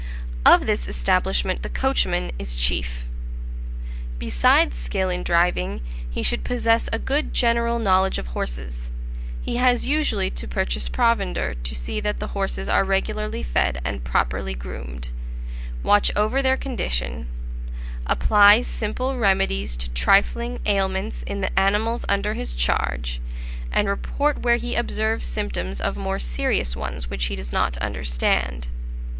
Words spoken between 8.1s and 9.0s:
of horses;